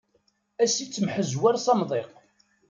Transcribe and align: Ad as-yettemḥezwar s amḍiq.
Ad 0.61 0.67
as-yettemḥezwar 0.69 1.55
s 1.63 1.67
amḍiq. 1.73 2.11